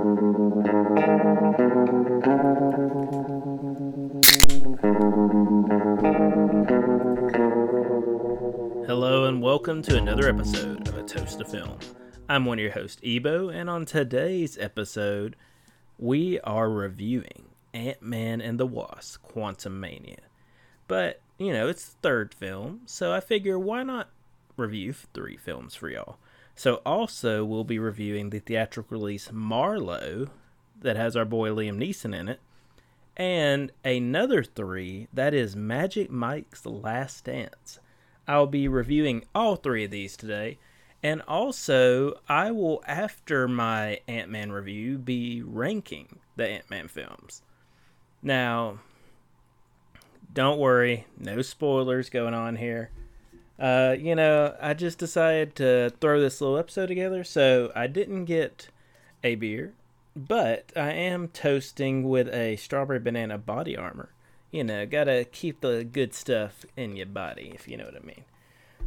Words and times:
Hello 0.00 0.16
and 9.26 9.42
welcome 9.42 9.82
to 9.82 9.98
another 9.98 10.30
episode 10.30 10.88
of 10.88 10.96
A 10.96 11.02
Toast 11.02 11.42
of 11.42 11.50
Film. 11.50 11.78
I'm 12.30 12.46
one 12.46 12.58
of 12.58 12.62
your 12.62 12.72
hosts, 12.72 13.02
Ebo, 13.04 13.50
and 13.50 13.68
on 13.68 13.84
today's 13.84 14.56
episode, 14.56 15.36
we 15.98 16.40
are 16.40 16.70
reviewing 16.70 17.50
Ant 17.74 18.00
Man 18.00 18.40
and 18.40 18.58
the 18.58 18.66
Wasp 18.66 19.22
Quantumania. 19.30 20.20
But, 20.88 21.20
you 21.36 21.52
know, 21.52 21.68
it's 21.68 21.90
the 21.90 21.96
third 22.00 22.32
film, 22.32 22.80
so 22.86 23.12
I 23.12 23.20
figure 23.20 23.58
why 23.58 23.82
not 23.82 24.08
review 24.56 24.94
three 24.94 25.36
films 25.36 25.74
for 25.74 25.90
y'all? 25.90 26.16
So, 26.60 26.82
also, 26.84 27.42
we'll 27.42 27.64
be 27.64 27.78
reviewing 27.78 28.28
the 28.28 28.38
theatrical 28.38 28.98
release 28.98 29.32
Marlowe 29.32 30.26
that 30.78 30.94
has 30.94 31.16
our 31.16 31.24
boy 31.24 31.48
Liam 31.48 31.78
Neeson 31.78 32.14
in 32.14 32.28
it, 32.28 32.38
and 33.16 33.72
another 33.82 34.44
three 34.44 35.08
that 35.10 35.32
is 35.32 35.56
Magic 35.56 36.10
Mike's 36.10 36.66
Last 36.66 37.24
Dance. 37.24 37.78
I'll 38.28 38.46
be 38.46 38.68
reviewing 38.68 39.24
all 39.34 39.56
three 39.56 39.86
of 39.86 39.90
these 39.90 40.18
today. 40.18 40.58
And 41.02 41.22
also, 41.22 42.20
I 42.28 42.50
will, 42.50 42.84
after 42.86 43.48
my 43.48 44.00
Ant 44.06 44.28
Man 44.28 44.52
review, 44.52 44.98
be 44.98 45.42
ranking 45.42 46.18
the 46.36 46.46
Ant 46.46 46.68
Man 46.68 46.88
films. 46.88 47.40
Now, 48.22 48.80
don't 50.34 50.58
worry, 50.58 51.06
no 51.18 51.40
spoilers 51.40 52.10
going 52.10 52.34
on 52.34 52.56
here. 52.56 52.90
Uh, 53.60 53.94
you 53.98 54.14
know, 54.14 54.56
I 54.60 54.72
just 54.74 54.98
decided 54.98 55.54
to 55.56 55.92
throw 56.00 56.20
this 56.20 56.40
little 56.40 56.56
episode 56.56 56.86
together, 56.86 57.22
so 57.24 57.70
I 57.76 57.86
didn't 57.86 58.24
get 58.24 58.68
a 59.22 59.34
beer, 59.34 59.74
but 60.16 60.72
I 60.74 60.92
am 60.92 61.28
toasting 61.28 62.08
with 62.08 62.28
a 62.28 62.56
strawberry 62.56 63.00
banana 63.00 63.36
body 63.36 63.76
armor 63.76 64.10
you 64.50 64.64
know, 64.64 64.86
gotta 64.86 65.24
keep 65.24 65.60
the 65.60 65.84
good 65.84 66.12
stuff 66.14 66.64
in 66.76 66.96
your 66.96 67.06
body, 67.06 67.52
if 67.54 67.68
you 67.68 67.76
know 67.76 67.84
what 67.84 67.96
I 67.96 68.04
mean. 68.04 68.24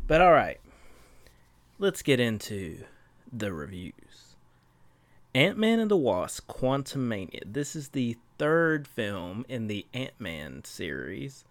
But 0.08 0.22
alright, 0.22 0.60
let's 1.80 2.02
get 2.02 2.20
into 2.20 2.84
the 3.32 3.54
reviews. 3.54 4.36
Ant 5.34 5.58
Man 5.58 5.80
and 5.80 5.90
the 5.90 5.98
Wasp 5.98 6.48
Quantumania. 6.48 7.42
This 7.46 7.76
is 7.76 7.90
the 7.90 8.18
third 8.38 8.88
film 8.88 9.46
in 9.48 9.68
the 9.68 9.86
Ant 9.94 10.14
Man 10.20 10.64
series. 10.64 11.46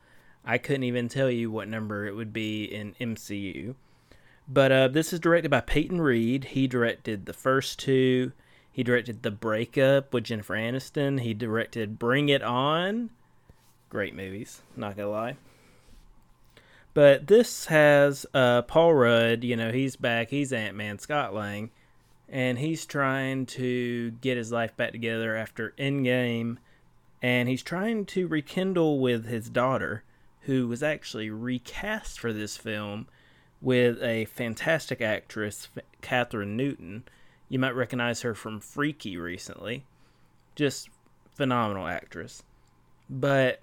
I 0.44 0.58
couldn't 0.58 0.84
even 0.84 1.08
tell 1.08 1.30
you 1.30 1.50
what 1.50 1.68
number 1.68 2.06
it 2.06 2.14
would 2.14 2.32
be 2.32 2.64
in 2.64 2.94
MCU. 3.00 3.74
But 4.48 4.72
uh, 4.72 4.88
this 4.88 5.12
is 5.12 5.20
directed 5.20 5.50
by 5.50 5.60
Peyton 5.60 6.00
Reed. 6.00 6.44
He 6.44 6.66
directed 6.66 7.26
the 7.26 7.32
first 7.32 7.78
two. 7.78 8.32
He 8.70 8.82
directed 8.82 9.22
The 9.22 9.30
Breakup 9.30 10.12
with 10.12 10.24
Jennifer 10.24 10.54
Aniston. 10.54 11.20
He 11.20 11.34
directed 11.34 11.98
Bring 11.98 12.28
It 12.28 12.42
On 12.42 13.10
Great 13.92 14.14
movies, 14.14 14.62
not 14.74 14.96
gonna 14.96 15.10
lie. 15.10 15.36
But 16.94 17.26
this 17.26 17.66
has 17.66 18.24
uh, 18.32 18.62
Paul 18.62 18.94
Rudd, 18.94 19.44
you 19.44 19.54
know, 19.54 19.70
he's 19.70 19.96
back, 19.96 20.30
he's 20.30 20.50
Ant 20.50 20.74
Man, 20.74 20.98
Scott 20.98 21.34
Lang, 21.34 21.70
and 22.26 22.58
he's 22.58 22.86
trying 22.86 23.44
to 23.46 24.12
get 24.12 24.38
his 24.38 24.50
life 24.50 24.74
back 24.78 24.92
together 24.92 25.36
after 25.36 25.74
Endgame, 25.78 26.56
and 27.20 27.50
he's 27.50 27.62
trying 27.62 28.06
to 28.06 28.26
rekindle 28.26 28.98
with 28.98 29.26
his 29.26 29.50
daughter, 29.50 30.04
who 30.42 30.68
was 30.68 30.82
actually 30.82 31.30
recast 31.30 32.18
for 32.18 32.32
this 32.32 32.56
film 32.56 33.06
with 33.60 34.02
a 34.02 34.24
fantastic 34.26 35.00
actress, 35.00 35.68
Kathryn 36.02 36.56
Newton. 36.56 37.04
You 37.48 37.58
might 37.58 37.76
recognize 37.76 38.22
her 38.22 38.34
from 38.34 38.60
Freaky 38.60 39.16
recently. 39.16 39.84
Just 40.54 40.88
phenomenal 41.34 41.86
actress. 41.86 42.42
But 43.08 43.60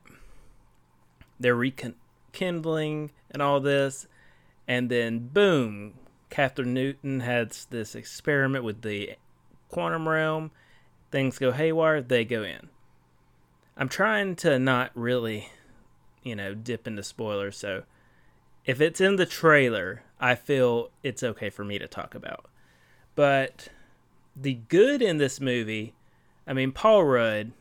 they're 1.39 1.55
rekindling 1.55 3.11
and 3.31 3.41
all 3.41 3.59
this, 3.59 4.07
and 4.67 4.89
then 4.89 5.29
boom, 5.29 5.93
Kathryn 6.29 6.67
Newton 6.67 7.21
has 7.21 7.65
this 7.69 7.95
experiment 7.95 8.63
with 8.63 8.81
the 8.81 9.15
quantum 9.69 10.07
realm. 10.07 10.51
Things 11.11 11.39
go 11.39 11.51
haywire, 11.51 12.01
they 12.01 12.25
go 12.25 12.43
in. 12.43 12.69
I'm 13.75 13.89
trying 13.89 14.35
to 14.37 14.59
not 14.59 14.91
really, 14.93 15.49
you 16.23 16.35
know, 16.35 16.53
dip 16.53 16.87
into 16.87 17.03
spoilers, 17.03 17.57
so 17.57 17.83
if 18.65 18.81
it's 18.81 19.01
in 19.01 19.15
the 19.15 19.25
trailer, 19.25 20.03
I 20.19 20.35
feel 20.35 20.91
it's 21.01 21.23
okay 21.23 21.49
for 21.49 21.63
me 21.63 21.79
to 21.79 21.87
talk 21.87 22.13
about. 22.13 22.45
But 23.15 23.69
the 24.35 24.53
good 24.53 25.01
in 25.01 25.17
this 25.17 25.41
movie, 25.41 25.95
I 26.45 26.53
mean, 26.53 26.71
Paul 26.71 27.03
Rudd, 27.03 27.51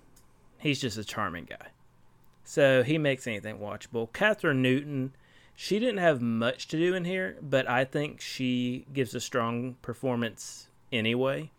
he's 0.59 0.81
just 0.81 0.99
a 0.99 1.05
charming 1.05 1.47
guy. 1.47 1.69
So 2.45 2.83
he 2.83 2.99
makes 2.99 3.27
anything 3.27 3.59
watchable. 3.59 4.11
Kathryn 4.11 4.57
Newton, 4.57 5.13
she 5.55 5.79
didn't 5.79 5.99
have 5.99 6.21
much 6.21 6.69
to 6.69 6.79
do 6.79 6.95
in 6.95 7.05
here, 7.05 7.37
but 7.43 7.69
I 7.69 7.85
think 7.85 8.21
she 8.21 8.87
gives 8.93 9.15
a 9.15 9.21
strong 9.21 9.77
performance 9.83 10.69
anyway. 10.93 11.51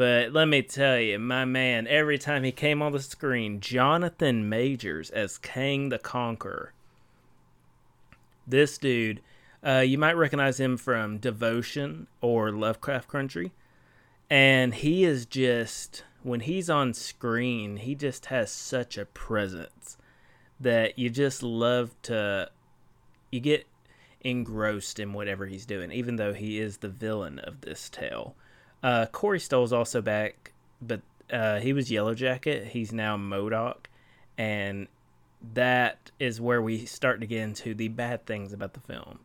But 0.00 0.32
let 0.32 0.48
me 0.48 0.62
tell 0.62 0.98
you, 0.98 1.18
my 1.18 1.44
man, 1.44 1.86
every 1.86 2.16
time 2.16 2.42
he 2.42 2.52
came 2.52 2.80
on 2.80 2.92
the 2.92 3.00
screen, 3.00 3.60
Jonathan 3.60 4.48
Majors 4.48 5.10
as 5.10 5.36
Kang 5.36 5.90
the 5.90 5.98
Conqueror. 5.98 6.72
This 8.46 8.78
dude, 8.78 9.20
uh, 9.62 9.80
you 9.80 9.98
might 9.98 10.16
recognize 10.16 10.58
him 10.58 10.78
from 10.78 11.18
Devotion 11.18 12.06
or 12.22 12.50
Lovecraft 12.50 13.10
Country. 13.10 13.52
And 14.30 14.72
he 14.72 15.04
is 15.04 15.26
just, 15.26 16.04
when 16.22 16.40
he's 16.40 16.70
on 16.70 16.94
screen, 16.94 17.76
he 17.76 17.94
just 17.94 18.24
has 18.24 18.50
such 18.50 18.96
a 18.96 19.04
presence 19.04 19.98
that 20.58 20.98
you 20.98 21.10
just 21.10 21.42
love 21.42 21.94
to 22.04 22.50
you 23.30 23.40
get 23.40 23.66
engrossed 24.22 24.98
in 24.98 25.12
whatever 25.12 25.44
he's 25.44 25.66
doing, 25.66 25.92
even 25.92 26.16
though 26.16 26.32
he 26.32 26.58
is 26.58 26.78
the 26.78 26.88
villain 26.88 27.38
of 27.40 27.60
this 27.60 27.90
tale. 27.90 28.34
Uh, 28.82 29.06
Corey 29.06 29.40
Stoll's 29.40 29.72
also 29.72 30.00
back, 30.00 30.52
but 30.80 31.02
uh, 31.32 31.60
he 31.60 31.72
was 31.72 31.90
Yellow 31.90 32.14
Jacket. 32.14 32.68
He's 32.68 32.92
now 32.92 33.16
MODOK, 33.16 33.86
and 34.38 34.88
that 35.54 36.10
is 36.18 36.40
where 36.40 36.62
we 36.62 36.86
start 36.86 37.20
to 37.20 37.26
get 37.26 37.42
into 37.42 37.74
the 37.74 37.88
bad 37.88 38.26
things 38.26 38.52
about 38.52 38.74
the 38.74 38.80
film. 38.80 39.20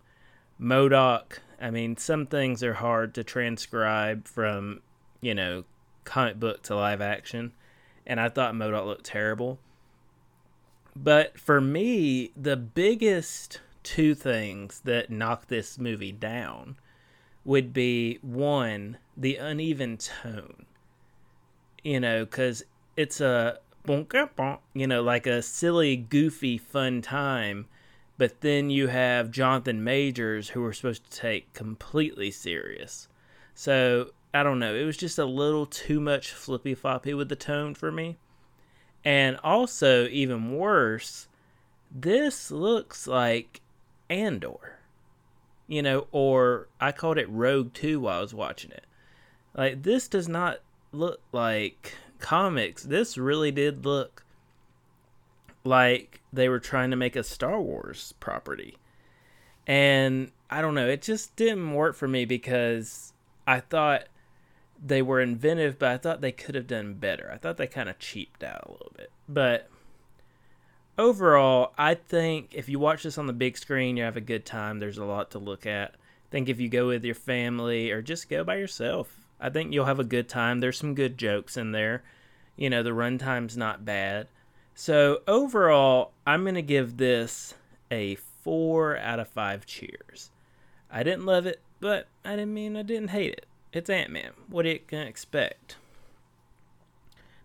MODOK, 0.59 1.39
I 1.59 1.71
mean, 1.71 1.97
some 1.97 2.25
things 2.25 2.63
are 2.63 2.75
hard 2.75 3.13
to 3.15 3.23
transcribe 3.23 4.27
from, 4.27 4.81
you 5.21 5.33
know, 5.33 5.63
comic 6.03 6.39
book 6.39 6.63
to 6.63 6.75
live 6.75 7.01
action, 7.01 7.53
and 8.05 8.19
I 8.19 8.29
thought 8.29 8.53
MODOK 8.53 8.85
looked 8.85 9.05
terrible. 9.05 9.59
But 10.95 11.37
for 11.37 11.59
me, 11.59 12.31
the 12.37 12.55
biggest 12.55 13.59
two 13.83 14.15
things 14.15 14.81
that 14.85 15.09
knock 15.09 15.47
this 15.47 15.77
movie 15.77 16.11
down 16.11 16.77
would 17.45 17.71
be 17.71 18.19
one, 18.21 18.97
the 19.15 19.37
uneven 19.37 19.97
tone. 19.97 20.65
You 21.83 21.99
know, 21.99 22.25
because 22.25 22.63
it's 22.97 23.21
a, 23.21 23.59
you 23.87 24.87
know, 24.87 25.03
like 25.03 25.27
a 25.27 25.41
silly, 25.41 25.95
goofy, 25.95 26.57
fun 26.57 27.01
time. 27.01 27.67
But 28.17 28.41
then 28.41 28.69
you 28.69 28.87
have 28.87 29.29
Jonathan 29.29 29.83
Majors, 29.83 30.49
who 30.49 30.63
are 30.63 30.73
supposed 30.73 31.09
to 31.09 31.17
take 31.17 31.53
completely 31.53 32.31
serious. 32.31 33.07
So 33.53 34.11
I 34.33 34.43
don't 34.43 34.59
know. 34.59 34.73
It 34.73 34.83
was 34.83 34.97
just 34.97 35.19
a 35.19 35.25
little 35.25 35.65
too 35.65 35.99
much 35.99 36.31
flippy 36.31 36.75
floppy 36.75 37.13
with 37.13 37.29
the 37.29 37.35
tone 37.35 37.75
for 37.75 37.91
me. 37.91 38.17
And 39.03 39.37
also, 39.43 40.07
even 40.07 40.57
worse, 40.57 41.27
this 41.91 42.49
looks 42.49 43.07
like 43.07 43.61
Andor. 44.09 44.74
You 45.67 45.81
know, 45.81 46.07
or 46.11 46.67
I 46.79 46.91
called 46.91 47.17
it 47.17 47.29
Rogue 47.29 47.73
2 47.73 47.99
while 47.99 48.19
I 48.19 48.21
was 48.21 48.33
watching 48.33 48.71
it. 48.71 48.85
Like, 49.55 49.83
this 49.83 50.07
does 50.07 50.27
not 50.27 50.59
look 50.91 51.21
like 51.31 51.95
comics. 52.19 52.83
This 52.83 53.17
really 53.17 53.51
did 53.51 53.85
look 53.85 54.23
like 55.63 56.21
they 56.31 56.47
were 56.47 56.59
trying 56.59 56.91
to 56.91 56.95
make 56.95 57.15
a 57.15 57.23
Star 57.23 57.59
Wars 57.61 58.13
property. 58.19 58.77
And 59.65 60.31
I 60.49 60.61
don't 60.61 60.75
know, 60.75 60.87
it 60.87 61.01
just 61.01 61.35
didn't 61.35 61.73
work 61.73 61.95
for 61.95 62.07
me 62.07 62.25
because 62.25 63.13
I 63.47 63.59
thought 63.59 64.03
they 64.83 65.01
were 65.01 65.19
inventive, 65.19 65.79
but 65.79 65.89
I 65.89 65.97
thought 65.97 66.21
they 66.21 66.31
could 66.31 66.55
have 66.55 66.67
done 66.67 66.93
better. 66.95 67.31
I 67.33 67.37
thought 67.37 67.57
they 67.57 67.67
kind 67.67 67.89
of 67.89 67.97
cheaped 67.97 68.43
out 68.43 68.65
a 68.67 68.71
little 68.71 68.91
bit. 68.95 69.09
But 69.27 69.69
overall, 70.97 71.73
I 71.77 71.95
think 71.95 72.49
if 72.53 72.69
you 72.69 72.79
watch 72.79 73.03
this 73.03 73.17
on 73.17 73.27
the 73.27 73.33
big 73.33 73.57
screen, 73.57 73.97
you 73.97 74.03
have 74.03 74.17
a 74.17 74.21
good 74.21 74.45
time. 74.45 74.79
There's 74.79 74.97
a 74.97 75.05
lot 75.05 75.31
to 75.31 75.39
look 75.39 75.65
at. 75.65 75.91
I 75.91 76.31
think 76.31 76.49
if 76.49 76.59
you 76.59 76.69
go 76.69 76.87
with 76.87 77.05
your 77.05 77.15
family 77.15 77.91
or 77.91 78.01
just 78.01 78.29
go 78.29 78.43
by 78.43 78.55
yourself, 78.55 79.19
I 79.39 79.49
think 79.49 79.73
you'll 79.73 79.85
have 79.85 79.99
a 79.99 80.03
good 80.03 80.27
time. 80.29 80.59
There's 80.59 80.77
some 80.77 80.95
good 80.95 81.17
jokes 81.17 81.57
in 81.57 81.71
there. 81.71 82.03
You 82.55 82.69
know, 82.69 82.83
the 82.83 82.91
runtime's 82.91 83.57
not 83.57 83.85
bad. 83.85 84.27
So 84.73 85.21
overall, 85.27 86.11
I'm 86.25 86.43
going 86.43 86.55
to 86.55 86.61
give 86.61 86.97
this 86.97 87.53
a 87.91 88.15
4 88.15 88.97
out 88.97 89.19
of 89.19 89.27
5 89.29 89.65
cheers. 89.65 90.31
I 90.91 91.03
didn't 91.03 91.25
love 91.25 91.45
it, 91.45 91.61
but 91.79 92.07
I 92.23 92.31
didn't 92.31 92.53
mean 92.53 92.75
I 92.75 92.81
didn't 92.81 93.09
hate 93.09 93.33
it. 93.33 93.45
It's 93.73 93.89
Ant 93.89 94.11
Man. 94.11 94.31
What 94.49 94.63
do 94.63 94.69
you 94.69 94.79
can 94.79 95.07
expect? 95.07 95.75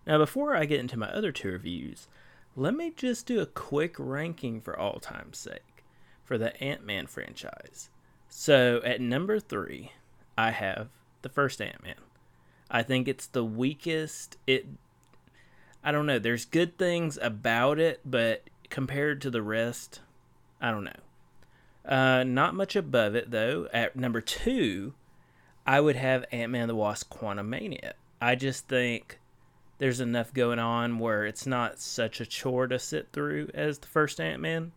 Now, 0.07 0.17
before 0.17 0.55
I 0.55 0.65
get 0.65 0.79
into 0.79 0.97
my 0.97 1.09
other 1.09 1.31
two 1.31 1.51
reviews, 1.51 2.07
let 2.55 2.73
me 2.75 2.91
just 2.95 3.25
do 3.25 3.39
a 3.39 3.45
quick 3.45 3.95
ranking 3.97 4.61
for 4.61 4.77
all 4.77 4.99
time's 4.99 5.37
sake 5.37 5.83
for 6.23 6.37
the 6.37 6.61
Ant 6.61 6.85
Man 6.85 7.07
franchise. 7.07 7.89
So, 8.29 8.81
at 8.83 9.01
number 9.01 9.39
three, 9.39 9.91
I 10.37 10.51
have 10.51 10.89
the 11.21 11.29
first 11.29 11.61
Ant 11.61 11.83
Man. 11.83 11.95
I 12.69 12.83
think 12.83 13.07
it's 13.07 13.27
the 13.27 13.43
weakest. 13.43 14.37
It, 14.47 14.65
I 15.83 15.91
don't 15.91 16.05
know. 16.05 16.19
There's 16.19 16.45
good 16.45 16.77
things 16.77 17.17
about 17.21 17.79
it, 17.79 17.99
but 18.05 18.49
compared 18.69 19.21
to 19.21 19.29
the 19.29 19.41
rest, 19.41 20.01
I 20.61 20.71
don't 20.71 20.85
know. 20.85 20.91
Uh, 21.83 22.23
not 22.23 22.53
much 22.53 22.75
above 22.75 23.15
it 23.15 23.31
though. 23.31 23.67
At 23.73 23.95
number 23.95 24.21
two, 24.21 24.93
I 25.65 25.79
would 25.79 25.95
have 25.95 26.25
Ant 26.31 26.51
Man 26.51 26.67
the 26.67 26.75
Wasp 26.75 27.11
Quantumania. 27.11 27.93
I 28.21 28.35
just 28.35 28.67
think 28.67 29.19
there's 29.81 29.99
enough 29.99 30.31
going 30.31 30.59
on 30.59 30.99
where 30.99 31.25
it's 31.25 31.47
not 31.47 31.79
such 31.79 32.21
a 32.21 32.25
chore 32.27 32.67
to 32.67 32.77
sit 32.77 33.07
through 33.11 33.49
as 33.55 33.79
the 33.79 33.87
first 33.87 34.21
Ant 34.21 34.39
Man, 34.39 34.73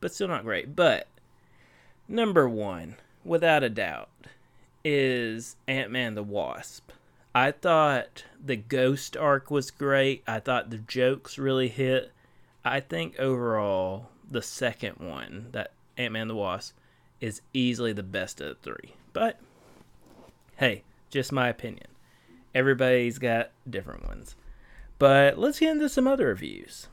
but 0.00 0.12
still 0.12 0.28
not 0.28 0.44
great. 0.44 0.76
But 0.76 1.08
number 2.06 2.46
one, 2.46 2.96
without 3.24 3.62
a 3.62 3.70
doubt, 3.70 4.10
is 4.84 5.56
Ant 5.66 5.90
Man 5.90 6.14
the 6.14 6.22
Wasp. 6.22 6.90
I 7.34 7.52
thought 7.52 8.24
the 8.38 8.56
ghost 8.56 9.16
arc 9.16 9.50
was 9.50 9.70
great. 9.70 10.22
I 10.26 10.40
thought 10.40 10.68
the 10.68 10.76
jokes 10.76 11.38
really 11.38 11.68
hit. 11.68 12.12
I 12.66 12.80
think 12.80 13.18
overall, 13.18 14.10
the 14.30 14.42
second 14.42 14.96
one, 14.98 15.46
that 15.52 15.70
Ant 15.96 16.12
Man 16.12 16.28
the 16.28 16.36
Wasp, 16.36 16.76
is 17.18 17.40
easily 17.54 17.94
the 17.94 18.02
best 18.02 18.42
of 18.42 18.48
the 18.48 18.54
three. 18.56 18.92
But 19.14 19.40
hey, 20.56 20.82
just 21.08 21.32
my 21.32 21.48
opinion. 21.48 21.86
Everybody's 22.54 23.18
got 23.18 23.50
different 23.68 24.06
ones. 24.06 24.36
But 24.98 25.38
let's 25.38 25.58
get 25.58 25.72
into 25.72 25.88
some 25.88 26.06
other 26.06 26.28
reviews. 26.28 26.88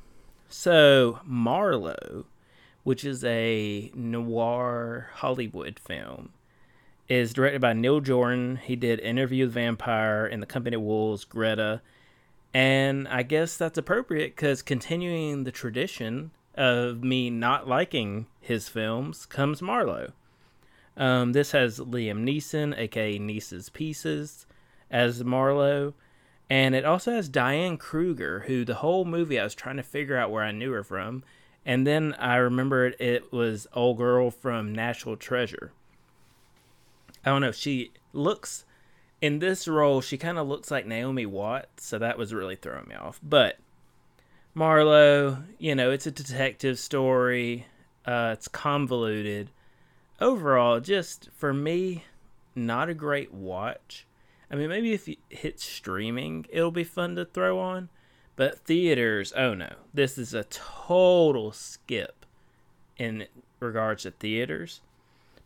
So, 0.50 1.20
Marlowe, 1.24 2.26
which 2.84 3.06
is 3.06 3.24
a 3.24 3.92
noir 3.94 5.10
Hollywood 5.14 5.80
film, 5.80 6.32
is 7.08 7.34
directed 7.34 7.62
by 7.62 7.74
Neil 7.74 8.00
Jordan. 8.00 8.58
He 8.58 8.76
did 8.76 9.00
Interview 9.00 9.46
with 9.46 9.54
Vampire 9.54 10.26
and 10.26 10.42
The 10.42 10.48
Company 10.48 10.76
of 10.76 10.82
Wolves, 10.82 11.26
Greta. 11.26 11.82
And 12.54 13.08
I 13.08 13.24
guess 13.24 13.56
that's 13.56 13.78
appropriate 13.78 14.36
because 14.36 14.62
continuing 14.62 15.44
the 15.44 15.52
tradition 15.52 16.32
of 16.56 17.04
me 17.04 17.30
not 17.30 17.68
liking 17.68 18.28
his 18.40 18.68
films 18.68 19.26
comes 19.26 19.62
Marlowe. 19.62 20.12
Um, 20.98 21.32
this 21.32 21.52
has 21.52 21.80
Liam 21.80 22.24
Neeson, 22.24 22.78
aka 22.78 23.18
Niece's 23.18 23.70
Pieces, 23.70 24.46
as 24.92 25.24
Marlowe. 25.24 25.94
And 26.50 26.76
it 26.76 26.84
also 26.86 27.14
has 27.14 27.30
Diane 27.30 27.78
Kruger, 27.78 28.42
who 28.42 28.66
the 28.66 28.76
whole 28.76 29.06
movie 29.06 29.40
I 29.40 29.44
was 29.44 29.56
trying 29.56 29.78
to 29.78 29.84
figure 29.84 30.18
out 30.18 30.32
where 30.32 30.44
I 30.44 30.52
knew 30.52 30.72
her 30.74 30.84
from. 30.84 31.24
And 31.66 31.88
then 31.88 32.14
I 32.20 32.36
remembered 32.36 32.96
it 33.00 33.32
was 33.32 33.68
old 33.74 33.98
girl 33.98 34.30
from 34.30 34.74
National 34.74 35.16
Treasure. 35.16 35.72
I 37.26 37.30
don't 37.30 37.42
know. 37.42 37.52
She 37.52 37.92
looks 38.14 38.66
in 39.22 39.40
this 39.40 39.68
role. 39.68 40.02
She 40.02 40.18
kind 40.18 40.38
of 40.38 40.48
looks 40.48 40.72
like 40.72 40.86
Naomi 40.86 41.26
Watts, 41.26 41.86
so 41.86 42.00
that 42.00 42.18
was 42.18 42.34
really 42.34 42.56
throwing 42.56 42.88
me 42.88 42.96
off. 42.96 43.20
But 43.24 43.58
Marlowe, 44.54 45.44
you 45.58 45.76
know, 45.76 45.92
it's 45.92 46.08
a 46.08 46.12
detective 46.12 46.80
story. 46.80 47.68
Uh, 48.06 48.32
it's 48.34 48.48
convoluted. 48.48 49.52
Overall, 50.20 50.80
just 50.80 51.30
for 51.36 51.54
me, 51.54 52.04
not 52.56 52.90
a 52.90 52.94
great 52.94 53.34
watch. 53.34 54.06
I 54.52 54.56
mean, 54.56 54.70
maybe 54.70 54.94
if 54.94 55.08
you 55.08 55.16
hit 55.30 55.60
streaming, 55.62 56.46
it'll 56.50 56.72
be 56.72 56.84
fun 56.84 57.16
to 57.16 57.26
throw 57.26 57.58
on. 57.60 57.90
But 58.36 58.60
theaters, 58.60 59.34
oh 59.36 59.54
no, 59.54 59.74
this 59.94 60.18
is 60.18 60.34
a 60.34 60.44
total 60.46 61.52
skip 61.52 62.26
in 62.98 63.28
regards 63.60 64.04
to 64.04 64.12
theaters. 64.12 64.82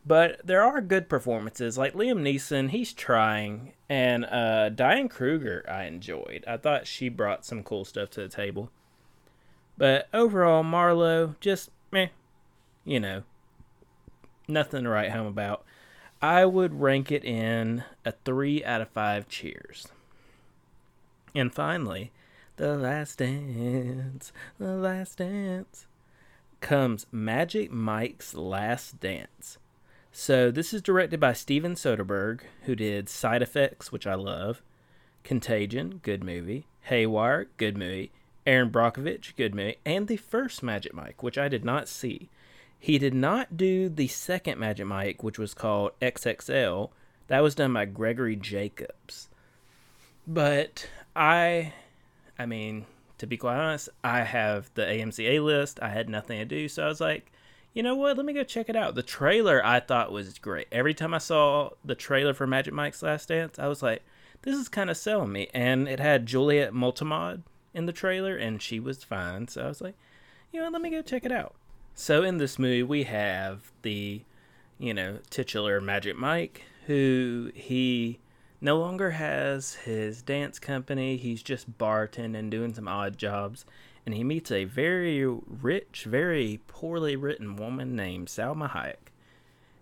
But 0.04 0.40
there 0.44 0.62
are 0.62 0.80
good 0.80 1.08
performances, 1.08 1.76
like 1.76 1.94
Liam 1.94 2.22
Neeson, 2.22 2.70
he's 2.70 2.92
trying, 2.92 3.72
and 3.88 4.24
uh, 4.24 4.68
Diane 4.68 5.08
Kruger, 5.08 5.64
I 5.68 5.84
enjoyed. 5.84 6.44
I 6.46 6.56
thought 6.56 6.86
she 6.86 7.08
brought 7.08 7.44
some 7.44 7.64
cool 7.64 7.84
stuff 7.84 8.10
to 8.10 8.20
the 8.22 8.28
table. 8.28 8.70
But 9.76 10.08
overall, 10.14 10.62
Marlowe, 10.62 11.34
just 11.40 11.70
meh, 11.90 12.08
you 12.84 13.00
know, 13.00 13.24
nothing 14.46 14.84
to 14.84 14.90
write 14.90 15.10
home 15.10 15.26
about. 15.26 15.64
I 16.22 16.46
would 16.46 16.80
rank 16.80 17.12
it 17.12 17.24
in 17.24 17.84
a 18.04 18.12
3 18.12 18.64
out 18.64 18.80
of 18.80 18.88
5 18.88 19.28
cheers. 19.28 19.88
And 21.34 21.54
finally, 21.54 22.10
The 22.56 22.76
Last 22.76 23.18
Dance, 23.18 24.32
The 24.58 24.72
Last 24.72 25.18
Dance 25.18 25.86
comes 26.60 27.06
Magic 27.12 27.70
Mike's 27.70 28.34
Last 28.34 28.98
Dance. 29.00 29.58
So, 30.10 30.50
this 30.50 30.72
is 30.72 30.80
directed 30.80 31.20
by 31.20 31.34
Steven 31.34 31.74
Soderbergh, 31.74 32.40
who 32.62 32.74
did 32.74 33.10
Side 33.10 33.42
Effects, 33.42 33.92
which 33.92 34.06
I 34.06 34.14
love, 34.14 34.62
Contagion, 35.22 36.00
good 36.02 36.24
movie, 36.24 36.66
Haywire, 36.88 37.48
good 37.58 37.76
movie, 37.76 38.12
Erin 38.46 38.70
Brockovich, 38.70 39.36
good 39.36 39.54
movie, 39.54 39.76
and 39.84 40.08
the 40.08 40.16
first 40.16 40.62
Magic 40.62 40.94
Mike, 40.94 41.22
which 41.22 41.36
I 41.36 41.48
did 41.48 41.64
not 41.64 41.88
see. 41.88 42.30
He 42.86 43.00
did 43.00 43.14
not 43.14 43.56
do 43.56 43.88
the 43.88 44.06
second 44.06 44.60
Magic 44.60 44.86
Mike, 44.86 45.24
which 45.24 45.40
was 45.40 45.54
called 45.54 45.98
XXL. 46.00 46.90
That 47.26 47.42
was 47.42 47.56
done 47.56 47.72
by 47.72 47.84
Gregory 47.84 48.36
Jacobs. 48.36 49.28
But 50.24 50.88
I, 51.16 51.72
I 52.38 52.46
mean, 52.46 52.86
to 53.18 53.26
be 53.26 53.36
quite 53.38 53.56
honest, 53.56 53.88
I 54.04 54.20
have 54.20 54.70
the 54.74 54.82
AMC 54.82 55.28
A-List. 55.30 55.80
I 55.82 55.88
had 55.88 56.08
nothing 56.08 56.38
to 56.38 56.44
do, 56.44 56.68
so 56.68 56.84
I 56.84 56.86
was 56.86 57.00
like, 57.00 57.32
you 57.74 57.82
know 57.82 57.96
what? 57.96 58.16
Let 58.16 58.24
me 58.24 58.32
go 58.32 58.44
check 58.44 58.68
it 58.68 58.76
out. 58.76 58.94
The 58.94 59.02
trailer 59.02 59.60
I 59.66 59.80
thought 59.80 60.12
was 60.12 60.38
great. 60.38 60.68
Every 60.70 60.94
time 60.94 61.12
I 61.12 61.18
saw 61.18 61.70
the 61.84 61.96
trailer 61.96 62.34
for 62.34 62.46
Magic 62.46 62.72
Mike's 62.72 63.02
Last 63.02 63.26
Dance, 63.30 63.58
I 63.58 63.66
was 63.66 63.82
like, 63.82 64.04
this 64.42 64.54
is 64.54 64.68
kind 64.68 64.90
of 64.90 64.96
selling 64.96 65.32
me. 65.32 65.48
And 65.52 65.88
it 65.88 65.98
had 65.98 66.26
Juliet 66.26 66.72
Murtaugh 66.72 67.42
in 67.74 67.86
the 67.86 67.92
trailer, 67.92 68.36
and 68.36 68.62
she 68.62 68.78
was 68.78 69.02
fine. 69.02 69.48
So 69.48 69.64
I 69.64 69.66
was 69.66 69.80
like, 69.80 69.96
you 70.52 70.60
know, 70.60 70.68
let 70.68 70.80
me 70.80 70.90
go 70.90 71.02
check 71.02 71.24
it 71.24 71.32
out. 71.32 71.56
So 71.98 72.22
in 72.22 72.36
this 72.36 72.58
movie, 72.58 72.82
we 72.82 73.04
have 73.04 73.72
the, 73.80 74.20
you 74.78 74.92
know, 74.92 75.18
titular 75.30 75.80
Magic 75.80 76.14
Mike, 76.14 76.62
who 76.86 77.50
he 77.54 78.18
no 78.60 78.78
longer 78.78 79.12
has 79.12 79.76
his 79.76 80.20
dance 80.20 80.58
company. 80.58 81.16
He's 81.16 81.42
just 81.42 81.78
bartending, 81.78 82.50
doing 82.50 82.74
some 82.74 82.86
odd 82.86 83.16
jobs, 83.16 83.64
and 84.04 84.14
he 84.14 84.22
meets 84.22 84.52
a 84.52 84.66
very 84.66 85.24
rich, 85.24 86.04
very 86.06 86.60
poorly 86.68 87.16
written 87.16 87.56
woman 87.56 87.96
named 87.96 88.28
Salma 88.28 88.72
Hayek, 88.72 89.10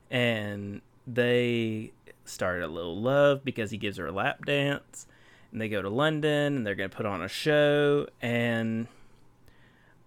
and 0.08 0.82
they 1.08 1.90
start 2.24 2.62
a 2.62 2.68
little 2.68 2.96
love 2.96 3.44
because 3.44 3.72
he 3.72 3.76
gives 3.76 3.96
her 3.96 4.06
a 4.06 4.12
lap 4.12 4.46
dance, 4.46 5.08
and 5.50 5.60
they 5.60 5.68
go 5.68 5.82
to 5.82 5.90
London 5.90 6.56
and 6.56 6.64
they're 6.64 6.76
gonna 6.76 6.88
put 6.88 7.06
on 7.06 7.22
a 7.22 7.28
show. 7.28 8.06
And 8.22 8.86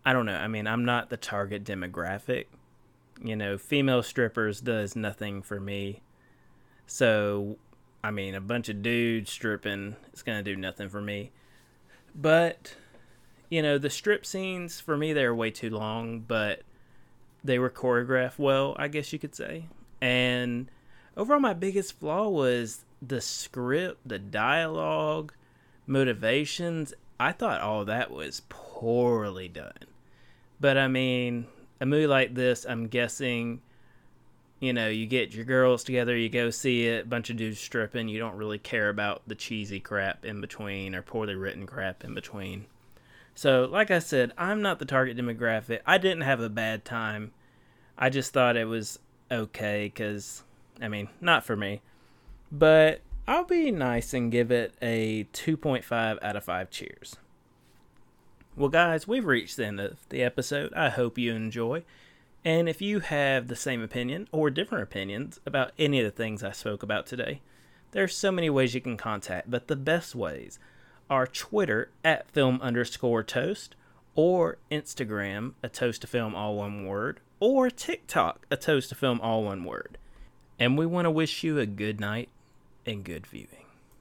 I 0.08 0.14
don't 0.14 0.26
know. 0.26 0.38
I 0.38 0.48
mean, 0.48 0.68
I'm 0.68 0.86
not 0.86 1.10
the 1.10 1.18
target 1.18 1.66
demographic. 1.66 2.46
You 3.22 3.36
know, 3.36 3.58
female 3.58 4.02
strippers 4.02 4.62
does 4.62 4.96
nothing 4.96 5.42
for 5.42 5.60
me. 5.60 6.02
So, 6.86 7.58
I 8.06 8.12
mean, 8.12 8.34
a 8.34 8.40
bunch 8.40 8.70
of 8.70 8.82
dudes 8.82 9.30
stripping 9.30 9.98
is 10.14 10.24
going 10.24 10.42
to 10.42 10.50
do 10.50 10.56
nothing 10.56 10.88
for 10.88 11.02
me. 11.02 11.32
But, 12.16 12.74
you 13.50 13.62
know, 13.62 13.78
the 13.78 13.90
strip 13.90 14.26
scenes 14.26 14.80
for 14.80 14.96
me 14.96 15.12
they're 15.12 15.36
way 15.36 15.52
too 15.52 15.72
long, 15.72 16.22
but 16.22 16.62
they 17.44 17.60
were 17.60 17.70
choreographed 17.70 18.40
well, 18.40 18.78
I 18.80 18.88
guess 18.88 19.12
you 19.12 19.20
could 19.20 19.36
say. 19.36 19.66
And 20.00 20.72
overall 21.18 21.42
my 21.42 21.54
biggest 21.54 22.00
flaw 22.00 22.30
was 22.30 22.86
the 23.02 23.20
script, 23.20 24.08
the 24.08 24.20
dialogue, 24.20 25.34
motivations. 25.86 26.94
I 27.20 27.34
thought 27.34 27.60
all 27.60 27.84
that 27.84 28.10
was 28.10 28.44
poorly 28.48 29.50
done. 29.50 29.74
But 30.60 30.78
I 30.78 30.88
mean, 30.88 31.48
a 31.80 31.86
movie 31.86 32.08
like 32.08 32.34
this, 32.34 32.66
I'm 32.68 32.88
guessing, 32.88 33.62
you 34.60 34.74
know, 34.74 34.88
you 34.88 35.06
get 35.06 35.34
your 35.34 35.46
girls 35.46 35.84
together, 35.84 36.18
you 36.18 36.30
go 36.30 36.50
see 36.50 36.88
it, 36.88 37.10
bunch 37.10 37.30
of 37.30 37.38
dudes 37.38 37.60
stripping, 37.60 38.08
you 38.08 38.20
don't 38.20 38.36
really 38.36 38.58
care 38.58 38.90
about 38.90 39.22
the 39.28 39.36
cheesy 39.36 39.80
crap 39.80 40.26
in 40.26 40.42
between 40.42 40.96
or 40.96 41.02
poorly 41.02 41.36
written 41.36 41.68
crap 41.68 42.04
in 42.04 42.14
between. 42.14 42.66
So, 43.36 43.70
like 43.72 43.92
I 43.92 44.00
said, 44.00 44.34
I'm 44.36 44.64
not 44.64 44.80
the 44.80 44.86
target 44.86 45.16
demographic. 45.16 45.82
I 45.86 46.00
didn't 46.00 46.22
have 46.22 46.40
a 46.40 46.50
bad 46.50 46.84
time. 46.84 47.34
I 47.96 48.10
just 48.10 48.34
thought 48.34 48.58
it 48.58 48.66
was 48.66 48.98
okay 49.30 49.92
because, 49.94 50.44
I 50.82 50.88
mean, 50.88 51.10
not 51.22 51.46
for 51.46 51.56
me. 51.56 51.82
But 52.52 53.02
I'll 53.28 53.44
be 53.44 53.70
nice 53.70 54.14
and 54.16 54.32
give 54.32 54.52
it 54.52 54.74
a 54.82 55.28
2.5 55.34 56.18
out 56.24 56.36
of 56.36 56.44
5 56.44 56.72
cheers. 56.72 57.18
Well, 58.58 58.70
guys, 58.70 59.08
we've 59.08 59.28
reached 59.28 59.56
the 59.56 59.68
end 59.68 59.80
of 59.80 60.00
the 60.10 60.24
episode. 60.24 60.74
I 60.74 60.90
hope 60.90 61.20
you 61.20 61.32
enjoy. 61.32 61.84
And 62.44 62.68
if 62.68 62.82
you 62.82 63.02
have 63.02 63.50
the 63.50 63.56
same 63.56 63.84
opinion 63.84 64.28
or 64.32 64.50
different 64.50 64.84
opinions 64.84 65.40
about 65.46 65.74
any 65.78 66.00
of 66.00 66.06
the 66.06 66.12
things 66.12 66.44
I 66.44 66.54
spoke 66.54 66.82
about 66.82 67.06
today, 67.06 67.42
there's 67.92 68.18
so 68.18 68.32
many 68.32 68.50
ways 68.50 68.74
you 68.74 68.82
can 68.82 68.98
contact, 68.98 69.52
but 69.52 69.68
the 69.68 69.76
best 69.76 70.16
ways 70.16 70.58
are 71.08 71.28
Twitter 71.28 71.92
at 72.04 72.32
film 72.32 72.60
underscore 72.64 73.22
toast 73.22 73.76
or 74.16 74.58
Instagram, 74.72 75.54
a 75.62 75.70
toast 75.70 76.02
to 76.02 76.08
film 76.08 76.34
all 76.34 76.56
one 76.56 76.88
word, 76.88 77.20
or 77.40 77.70
TikTok, 77.70 78.48
a 78.50 78.58
toast 78.58 78.90
to 78.90 78.96
film 78.96 79.22
all 79.22 79.44
one 79.44 79.66
word. 79.66 80.00
And 80.58 80.76
we 80.76 80.88
want 80.88 81.06
to 81.06 81.12
wish 81.12 81.44
you 81.44 81.60
a 81.60 81.68
good 81.68 82.00
night 82.00 82.30
and 82.88 83.04
good 83.04 83.28
viewing. 83.28 83.67